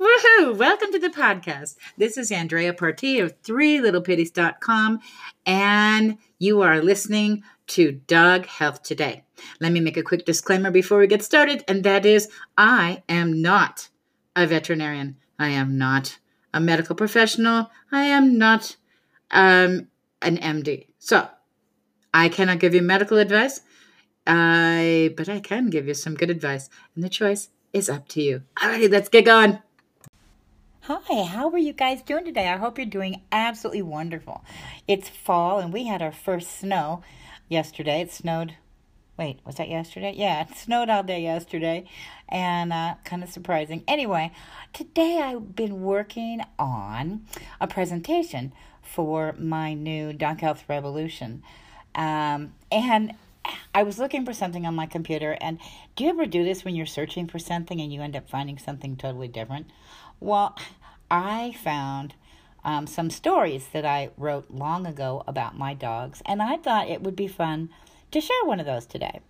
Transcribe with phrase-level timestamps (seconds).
[0.00, 0.56] Woohoo!
[0.56, 1.74] Welcome to the podcast.
[1.96, 5.00] This is Andrea Partee of ThreeLittlePitties.com,
[5.44, 9.24] and you are listening to Dog Health Today.
[9.60, 13.42] Let me make a quick disclaimer before we get started, and that is I am
[13.42, 13.88] not
[14.36, 15.16] a veterinarian.
[15.36, 16.20] I am not
[16.54, 17.68] a medical professional.
[17.90, 18.76] I am not
[19.32, 19.88] um,
[20.22, 20.86] an MD.
[21.00, 21.28] So
[22.14, 23.62] I cannot give you medical advice,
[24.28, 28.22] I but I can give you some good advice, and the choice is up to
[28.22, 28.42] you.
[28.58, 29.58] Alrighty, let's get going.
[30.90, 32.48] Hi, how are you guys doing today?
[32.48, 34.42] I hope you're doing absolutely wonderful.
[34.86, 37.02] It's fall and we had our first snow
[37.46, 38.00] yesterday.
[38.00, 38.54] It snowed.
[39.18, 40.14] Wait, was that yesterday?
[40.16, 41.84] Yeah, it snowed all day yesterday
[42.26, 43.84] and uh, kind of surprising.
[43.86, 44.32] Anyway,
[44.72, 47.26] today I've been working on
[47.60, 51.42] a presentation for my new Dog Health Revolution.
[51.94, 53.12] Um, and
[53.74, 55.58] I was looking for something on my computer, and
[55.96, 58.58] do you ever do this when you're searching for something and you end up finding
[58.58, 59.66] something totally different?
[60.20, 60.56] Well,
[61.10, 62.14] I found
[62.64, 67.02] um, some stories that I wrote long ago about my dogs, and I thought it
[67.02, 67.70] would be fun
[68.10, 69.20] to share one of those today.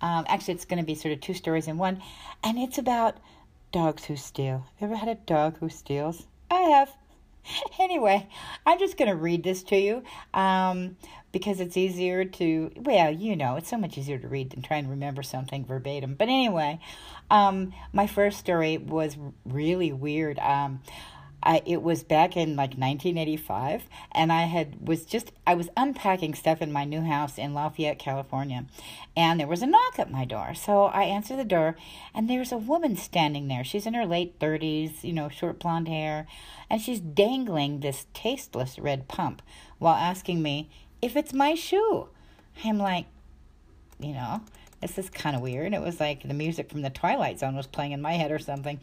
[0.00, 2.00] Um, actually, it's going to be sort of two stories in one,
[2.44, 3.16] and it's about
[3.72, 4.66] dogs who steal.
[4.80, 6.26] Ever had a dog who steals?
[6.50, 6.92] I have.
[7.78, 8.28] anyway,
[8.64, 10.02] I'm just going to read this to you
[10.34, 10.96] um,
[11.32, 14.76] because it's easier to, well, you know, it's so much easier to read than try
[14.78, 16.14] and remember something verbatim.
[16.14, 16.80] But anyway,
[17.30, 20.38] um, my first story was really weird.
[20.38, 20.80] Um,
[21.46, 26.34] I, it was back in like 1985 and i had was just i was unpacking
[26.34, 28.66] stuff in my new house in lafayette california
[29.16, 30.54] and there was a knock at my door.
[30.54, 31.76] So i answered the door
[32.14, 33.64] and there's a woman standing there.
[33.64, 36.26] She's in her late 30s you know short blonde hair
[36.68, 39.40] and she's dangling this tasteless red pump
[39.78, 40.68] while asking me
[41.00, 42.08] if it's my shoe.
[42.64, 43.06] I'm like
[43.98, 44.42] you know
[44.86, 45.74] this is kind of weird.
[45.74, 48.38] It was like the music from the Twilight Zone was playing in my head or
[48.38, 48.78] something.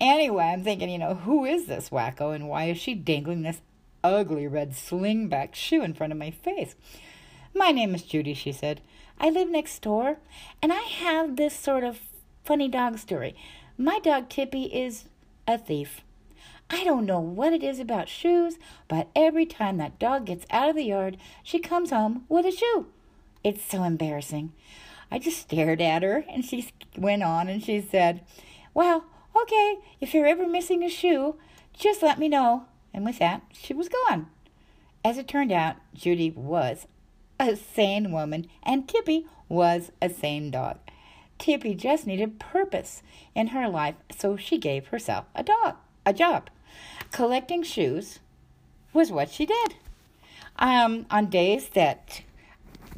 [0.00, 3.60] Anyway, I'm thinking, you know, who is this wacko and why is she dangling this
[4.04, 6.76] ugly red slingback shoe in front of my face?
[7.52, 8.80] My name is Judy, she said.
[9.18, 10.18] I live next door
[10.62, 12.00] and I have this sort of
[12.44, 13.34] funny dog story.
[13.76, 15.06] My dog Tippy is
[15.48, 16.02] a thief.
[16.70, 18.56] I don't know what it is about shoes,
[18.86, 22.52] but every time that dog gets out of the yard, she comes home with a
[22.52, 22.86] shoe.
[23.42, 24.52] It's so embarrassing.
[25.10, 28.22] I just stared at her and she went on and she said,
[28.74, 29.04] Well,
[29.36, 31.36] okay, if you're ever missing a shoe,
[31.72, 32.66] just let me know.
[32.92, 34.26] And with that, she was gone.
[35.04, 36.86] As it turned out, Judy was
[37.38, 40.78] a sane woman and Tippy was a sane dog.
[41.38, 43.02] Tippy just needed purpose
[43.34, 46.50] in her life, so she gave herself a dog, a job.
[47.12, 48.18] Collecting shoes
[48.92, 49.74] was what she did.
[50.58, 52.22] Um, on days that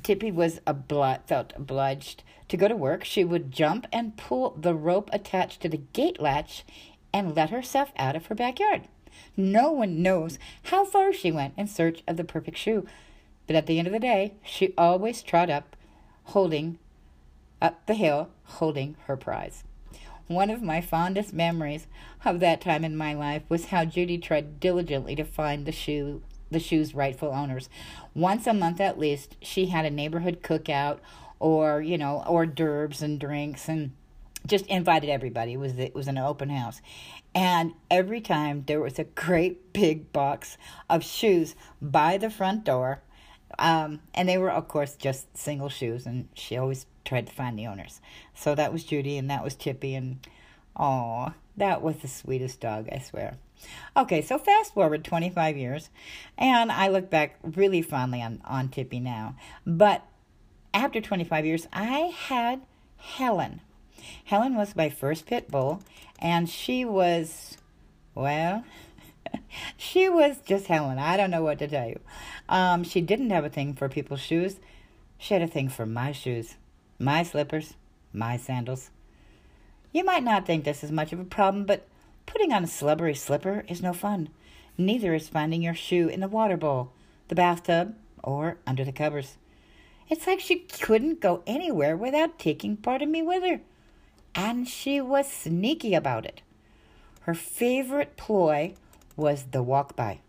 [0.02, 4.74] Tippy was obli- felt obliged to go to work, she would jump and pull the
[4.74, 6.64] rope attached to the gate latch
[7.12, 8.82] and let herself out of her backyard.
[9.36, 12.86] No one knows how far she went in search of the perfect shoe,
[13.46, 15.76] but at the end of the day, she always trot up,
[16.24, 16.78] holding
[17.60, 19.64] up the hill, holding her prize.
[20.26, 21.86] One of my fondest memories
[22.24, 26.22] of that time in my life was how Judy tried diligently to find the shoe
[26.52, 27.68] the shoe's rightful owners.
[28.14, 30.98] Once a month at least, she had a neighborhood cookout
[31.40, 33.92] or, you know, hors d'oeuvres and drinks and
[34.46, 35.54] just invited everybody.
[35.54, 36.80] It was it was an open house.
[37.34, 40.58] And every time there was a great big box
[40.90, 43.02] of shoes by the front door.
[43.58, 47.58] Um, and they were, of course, just single shoes, and she always tried to find
[47.58, 48.00] the owners.
[48.34, 50.26] So that was Judy, and that was Tippy, and
[50.74, 53.36] oh, that was the sweetest dog, I swear.
[53.96, 55.90] Okay, so fast forward 25 years,
[56.38, 59.36] and I look back really fondly on, on Tippy now.
[59.66, 60.02] But
[60.72, 62.62] after 25 years, I had
[62.96, 63.60] Helen.
[64.24, 65.82] Helen was my first pit bull,
[66.18, 67.56] and she was,
[68.14, 68.64] well,
[69.76, 70.98] she was just Helen.
[70.98, 72.00] I don't know what to tell you.
[72.48, 74.56] Um, she didn't have a thing for people's shoes.
[75.18, 76.56] She had a thing for my shoes,
[76.98, 77.74] my slippers,
[78.12, 78.90] my sandals.
[79.92, 81.86] You might not think this is much of a problem, but
[82.32, 84.30] Putting on a slubbery slipper is no fun.
[84.78, 86.90] Neither is finding your shoe in the water bowl,
[87.28, 89.36] the bathtub, or under the covers.
[90.08, 93.60] It's like she couldn't go anywhere without taking part of me with her.
[94.34, 96.40] And she was sneaky about it.
[97.20, 98.76] Her favorite ploy
[99.14, 100.20] was the walk by.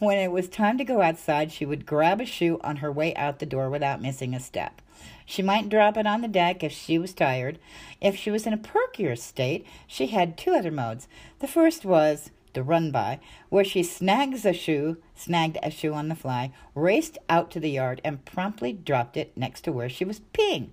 [0.00, 3.14] When it was time to go outside, she would grab a shoe on her way
[3.14, 4.82] out the door without missing a step.
[5.24, 7.60] She might drop it on the deck if she was tired.
[8.00, 11.06] If she was in a perkier state, she had two other modes.
[11.38, 13.20] The first was the run by,
[13.50, 17.70] where she snags a shoe, snagged a shoe on the fly, raced out to the
[17.70, 20.70] yard, and promptly dropped it next to where she was peeing.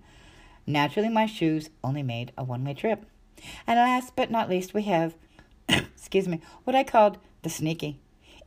[0.66, 3.06] Naturally, my shoes only made a one way trip.
[3.68, 5.16] And last but not least, we have
[5.70, 8.00] excuse me, what I called the sneaky.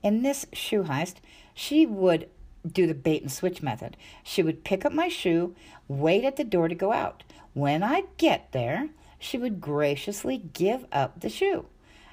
[0.04, 1.14] In this shoe heist,
[1.54, 2.28] she would
[2.70, 3.96] do the bait and switch method.
[4.22, 5.54] She would pick up my shoe,
[5.88, 7.24] wait at the door to go out.
[7.54, 11.64] When I get there, she would graciously give up the shoe,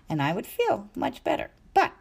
[0.08, 1.52] and I would feel much better.
[1.74, 1.92] But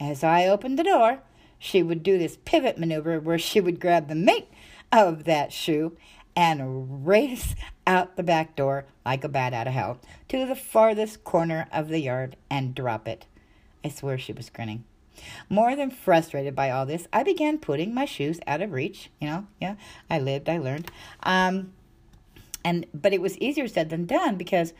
[0.00, 1.18] as I opened the door,
[1.58, 4.48] she would do this pivot maneuver where she would grab the mate
[4.90, 5.94] of that shoe
[6.34, 7.54] and race
[7.86, 9.98] out the back door like a bat out of hell
[10.28, 13.26] to the farthest corner of the yard and drop it.
[13.84, 14.84] I swear she was grinning.
[15.48, 19.10] More than frustrated by all this, I began putting my shoes out of reach.
[19.20, 19.76] You know, yeah,
[20.10, 20.90] I lived, I learned.
[21.22, 21.72] Um,
[22.64, 24.72] and but it was easier said than done because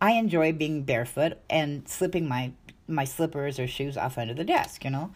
[0.00, 2.52] I enjoy being barefoot and slipping my
[2.88, 4.84] my slippers or shoes off under the desk.
[4.84, 5.12] You know,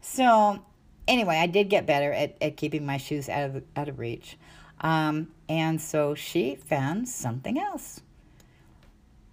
[0.00, 0.62] so
[1.08, 4.36] anyway, I did get better at, at keeping my shoes out of out of reach.
[4.80, 8.00] Um, and so she found something else.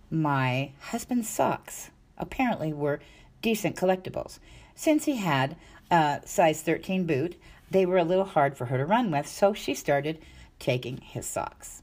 [0.10, 3.00] My husband's socks apparently were
[3.42, 4.40] decent collectibles.
[4.76, 5.56] Since he had
[5.92, 7.36] a size 13 boot,
[7.70, 10.20] they were a little hard for her to run with, so she started
[10.60, 11.82] taking his socks.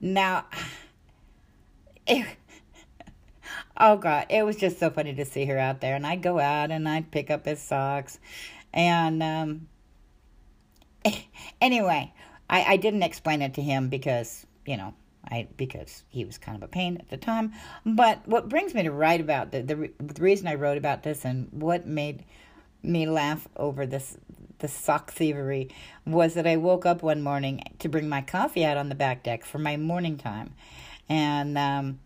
[0.00, 0.46] Now,
[2.06, 2.26] it,
[3.76, 5.94] oh God, it was just so funny to see her out there.
[5.94, 8.18] And I'd go out and I'd pick up his socks.
[8.72, 9.68] And um,
[11.60, 12.12] anyway,
[12.48, 14.94] I, I didn't explain it to him because, you know,
[15.56, 17.52] Because he was kind of a pain at the time.
[17.84, 21.24] But what brings me to write about the, the the reason I wrote about this
[21.24, 22.24] and what made
[22.82, 24.18] me laugh over this
[24.58, 25.70] the sock thievery
[26.06, 29.22] was that I woke up one morning to bring my coffee out on the back
[29.22, 30.54] deck for my morning time,
[31.08, 31.98] and um,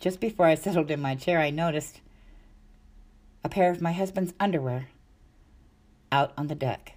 [0.00, 2.00] just before I settled in my chair, I noticed
[3.44, 4.88] a pair of my husband's underwear
[6.10, 6.94] out on the deck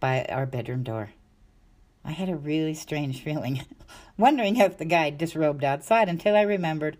[0.00, 1.10] by our bedroom door.
[2.04, 3.64] I had a really strange feeling,
[4.18, 6.98] wondering if the guy disrobed outside until I remembered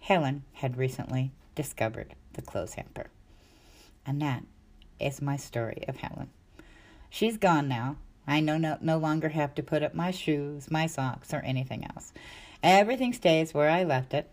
[0.00, 3.10] Helen had recently discovered the clothes hamper.
[4.04, 4.42] And that
[4.98, 6.30] is my story of Helen.
[7.08, 7.96] She's gone now.
[8.26, 11.84] I no, no, no longer have to put up my shoes, my socks, or anything
[11.84, 12.12] else.
[12.62, 14.28] Everything stays where I left it.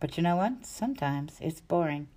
[0.00, 0.64] But you know what?
[0.64, 2.08] Sometimes it's boring.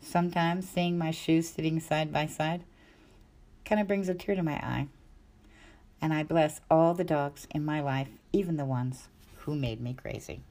[0.00, 2.64] Sometimes seeing my shoes sitting side by side
[3.64, 4.88] kind of brings a tear to my eye
[6.04, 9.08] and I bless all the dogs in my life, even the ones
[9.38, 10.42] who made me crazy.